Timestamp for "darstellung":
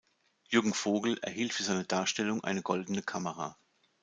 1.83-2.43